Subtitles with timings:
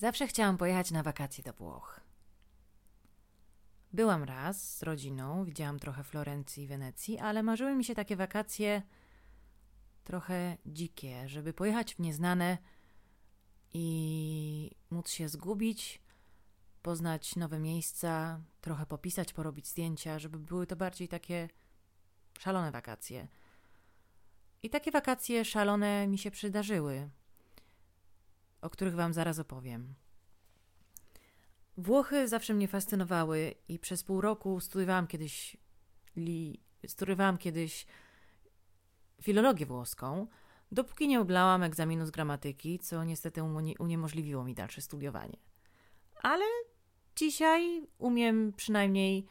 [0.00, 2.00] Zawsze chciałam pojechać na wakacje do Włoch.
[3.92, 8.82] Byłam raz z rodziną, widziałam trochę Florencji i Wenecji, ale marzyły mi się takie wakacje
[10.04, 12.58] trochę dzikie, żeby pojechać w nieznane
[13.72, 16.02] i móc się zgubić,
[16.82, 21.48] poznać nowe miejsca, trochę popisać, porobić zdjęcia, żeby były to bardziej takie
[22.38, 23.28] szalone wakacje.
[24.62, 27.10] I takie wakacje szalone mi się przydarzyły
[28.60, 29.94] o których Wam zaraz opowiem.
[31.76, 35.56] Włochy zawsze mnie fascynowały i przez pół roku studiowałam kiedyś,
[36.16, 37.86] li, studiowałam kiedyś
[39.22, 40.26] filologię włoską,
[40.72, 43.42] dopóki nie oblałam egzaminu z gramatyki, co niestety
[43.78, 45.36] uniemożliwiło mi dalsze studiowanie.
[46.22, 46.44] Ale
[47.16, 49.26] dzisiaj umiem przynajmniej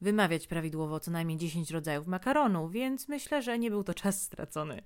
[0.00, 4.82] wymawiać prawidłowo co najmniej 10 rodzajów makaronu, więc myślę, że nie był to czas stracony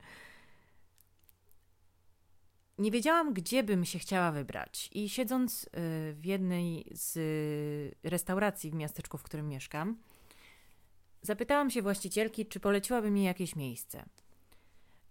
[2.78, 4.91] nie wiedziałam, gdzie bym się chciała wybrać.
[4.92, 5.69] I siedząc y,
[6.14, 9.97] w jednej z restauracji w miasteczku, w którym mieszkam,
[11.22, 14.05] zapytałam się właścicielki, czy poleciłaby mi jakieś miejsce.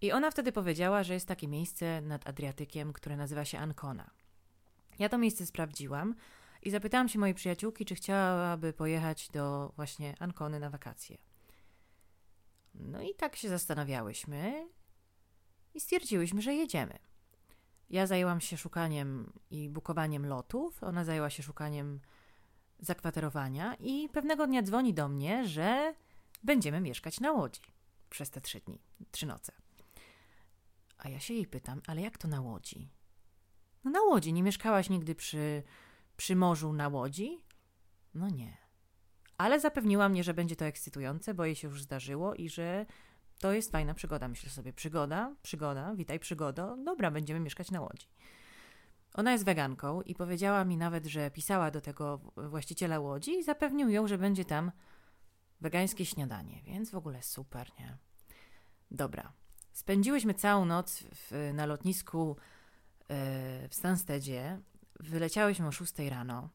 [0.02, 4.11] I ona wtedy powiedziała, że jest takie miejsce nad Adriatykiem, które nazywa się Ancona.
[5.00, 6.16] Ja to miejsce sprawdziłam
[6.61, 11.17] i zapytałam się mojej przyjaciółki, czy chciałaby pojechać do właśnie Ancony na wakacje.
[12.75, 14.67] No i tak się zastanawiałyśmy
[15.73, 17.00] i stwierdziłyśmy, że jedziemy.
[17.94, 21.99] Ja zajęłam się szukaniem i bukowaniem lotów, ona zajęła się szukaniem
[22.80, 25.94] zakwaterowania i pewnego dnia dzwoni do mnie, że
[26.44, 27.61] będziemy mieszkać na łodzi
[28.09, 28.80] przez te trzy dni,
[29.11, 29.53] trzy noce.
[30.97, 32.89] A ja się jej pytam, ale jak to na łodzi?
[33.83, 35.64] No na łodzi, nie mieszkałaś nigdy przy,
[36.17, 37.41] przy morzu na łodzi?
[38.14, 38.58] No nie.
[39.38, 42.86] Ale zapewniła mnie, że będzie to ekscytujące, bo jej się już zdarzyło i że
[43.44, 44.27] to jest fajna przygoda.
[44.27, 48.08] Myślę sobie, przygoda, przygoda, witaj przygodo, dobra, będziemy mieszkać na Łodzi.
[49.13, 53.89] Ona jest weganką i powiedziała mi nawet, że pisała do tego właściciela Łodzi i zapewnił
[53.89, 54.71] ją, że będzie tam
[55.61, 57.98] wegańskie śniadanie, więc w ogóle super, nie?
[58.92, 59.33] Dobra.
[59.73, 62.37] Spędziłyśmy całą noc w, na lotnisku
[62.99, 63.15] yy,
[63.70, 64.59] w Stanstedzie.
[64.99, 66.49] Wyleciałyśmy o 6 rano.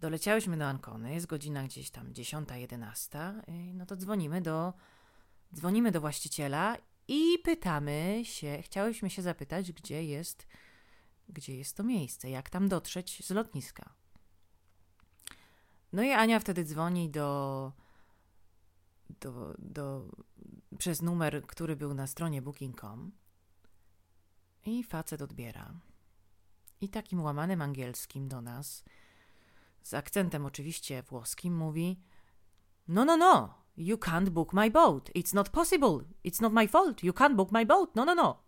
[0.00, 3.42] Doleciałyśmy do Ancony, jest godzina gdzieś tam 10, 11.
[3.74, 4.72] No to dzwonimy do
[5.54, 6.76] Dzwonimy do właściciela
[7.08, 10.46] i pytamy się, chciałyśmy się zapytać, gdzie jest,
[11.28, 13.94] gdzie jest to miejsce, jak tam dotrzeć z lotniska.
[15.92, 17.72] No i Ania wtedy dzwoni do,
[19.20, 20.08] do, do,
[20.78, 23.12] przez numer, który był na stronie booking.com
[24.64, 25.74] i facet odbiera.
[26.80, 28.84] I takim łamanym angielskim do nas,
[29.82, 32.02] z akcentem oczywiście włoskim, mówi:
[32.88, 35.10] No, no, no, You can't book my boat.
[35.14, 36.04] It's not possible.
[36.24, 37.02] It's not my fault.
[37.02, 37.94] You can't book my boat.
[37.94, 38.42] No, no, no.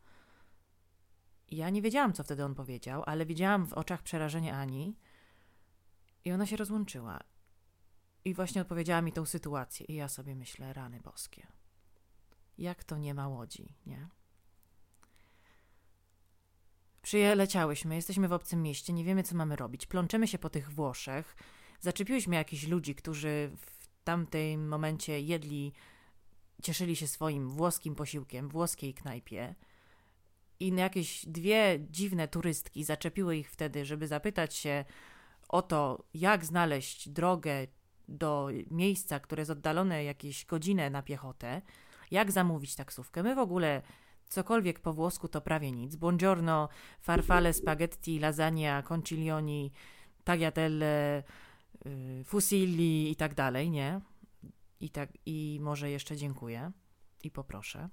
[1.50, 4.96] Ja nie wiedziałam, co wtedy on powiedział, ale widziałam w oczach przerażenie Ani
[6.24, 7.20] i ona się rozłączyła.
[8.24, 9.86] I właśnie odpowiedziała mi tą sytuację.
[9.86, 11.46] I ja sobie myślę, rany boskie.
[12.58, 14.08] Jak to nie ma łodzi, nie?
[17.02, 19.86] Przyleciałyśmy, jesteśmy w obcym mieście, nie wiemy, co mamy robić.
[19.86, 21.36] Plączemy się po tych Włoszech.
[21.80, 23.50] Zaczepiłyśmy jakichś ludzi, którzy
[24.04, 25.72] tamtym momencie jedli,
[26.62, 29.54] cieszyli się swoim włoskim posiłkiem, włoskiej knajpie.
[30.60, 34.84] I jakieś dwie dziwne turystki zaczepiły ich wtedy, żeby zapytać się
[35.48, 37.66] o to, jak znaleźć drogę
[38.08, 41.62] do miejsca, które jest oddalone jakieś godzinę na piechotę,
[42.10, 43.22] jak zamówić taksówkę.
[43.22, 43.82] My w ogóle
[44.28, 45.96] cokolwiek po włosku to prawie nic.
[45.96, 46.68] Buongiorno,
[47.00, 49.72] farfale, spaghetti, lasagna, concilioni,
[50.24, 51.22] tagliatelle,
[51.86, 54.00] Y, fusilli i tak dalej, nie?
[54.80, 56.72] I, tak, I może jeszcze dziękuję
[57.22, 57.88] i poproszę.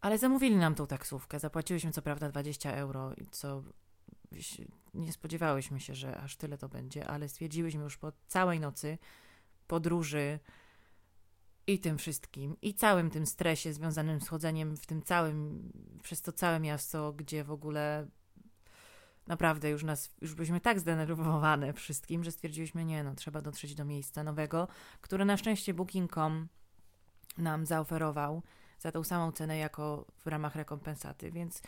[0.00, 1.38] Ale zamówili nam tą taksówkę.
[1.38, 3.62] Zapłaciłyśmy co prawda 20 euro, co
[4.94, 8.98] nie spodziewałyśmy się, że aż tyle to będzie, ale stwierdziłyśmy już po całej nocy
[9.66, 10.38] podróży
[11.66, 16.32] i tym wszystkim, i całym tym stresie związanym z chodzeniem w tym całym, przez to
[16.32, 18.08] całe miasto, gdzie w ogóle
[19.30, 23.84] naprawdę już nas, już byliśmy tak zdenerwowane wszystkim, że stwierdziliśmy, nie no, trzeba dotrzeć do
[23.84, 24.68] miejsca nowego,
[25.00, 26.48] które na szczęście Booking.com
[27.38, 28.42] nam zaoferował
[28.78, 31.62] za tą samą cenę jako w ramach rekompensaty, więc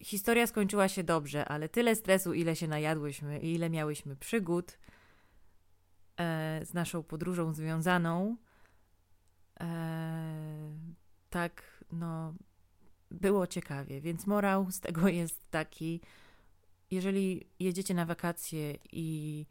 [0.00, 4.78] historia skończyła się dobrze, ale tyle stresu, ile się najadłyśmy i ile miałyśmy przygód
[6.16, 8.36] e, z naszą podróżą związaną,
[9.60, 9.66] e,
[11.30, 12.34] tak, no,
[13.10, 16.00] było ciekawie, więc morał z tego jest taki,
[16.92, 19.46] jeżeli jedziecie na wakacje i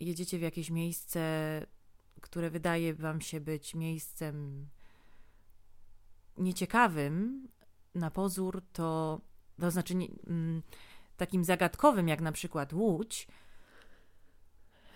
[0.00, 1.20] jedziecie w jakieś miejsce,
[2.20, 4.66] które wydaje Wam się być miejscem
[6.38, 7.48] nieciekawym
[7.94, 9.20] na pozór, to
[9.60, 9.94] to znaczy
[10.26, 10.62] mm,
[11.16, 13.28] takim zagadkowym, jak na przykład Łódź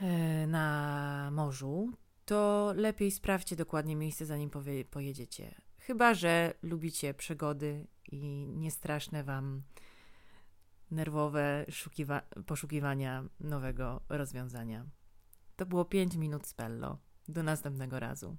[0.00, 1.92] e, na morzu,
[2.24, 4.50] to lepiej sprawdźcie dokładnie miejsce, zanim
[4.90, 5.54] pojedziecie.
[5.78, 9.62] Chyba, że lubicie przygody i niestraszne wam
[10.90, 11.66] nerwowe
[12.46, 14.86] poszukiwania nowego rozwiązania.
[15.56, 16.98] To było 5 minut spello.
[17.28, 18.36] Do następnego razu.